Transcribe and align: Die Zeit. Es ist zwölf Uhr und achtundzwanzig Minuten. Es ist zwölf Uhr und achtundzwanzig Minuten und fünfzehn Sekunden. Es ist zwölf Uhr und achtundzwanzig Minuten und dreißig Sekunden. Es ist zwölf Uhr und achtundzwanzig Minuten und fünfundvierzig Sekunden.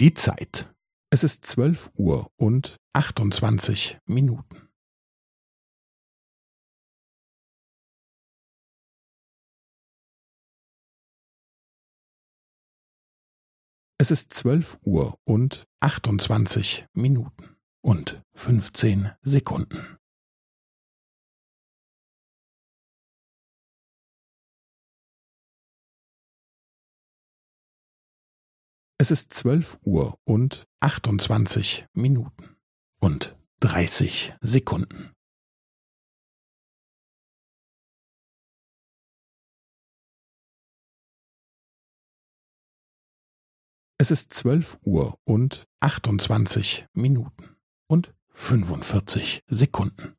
Die 0.00 0.14
Zeit. 0.14 0.72
Es 1.10 1.24
ist 1.24 1.44
zwölf 1.44 1.90
Uhr 1.96 2.30
und 2.36 2.76
achtundzwanzig 2.92 3.98
Minuten. 4.04 4.68
Es 13.98 14.12
ist 14.12 14.32
zwölf 14.32 14.78
Uhr 14.84 15.18
und 15.24 15.66
achtundzwanzig 15.80 16.86
Minuten 16.92 17.56
und 17.82 18.22
fünfzehn 18.34 19.10
Sekunden. 19.22 19.97
Es 29.00 29.12
ist 29.12 29.32
zwölf 29.32 29.78
Uhr 29.84 30.18
und 30.24 30.66
achtundzwanzig 30.80 31.86
Minuten 31.92 32.56
und 32.98 33.36
dreißig 33.60 34.34
Sekunden. 34.40 35.14
Es 43.98 44.10
ist 44.10 44.32
zwölf 44.32 44.80
Uhr 44.82 45.16
und 45.22 45.68
achtundzwanzig 45.78 46.88
Minuten 46.92 47.56
und 47.86 48.12
fünfundvierzig 48.30 49.44
Sekunden. 49.46 50.17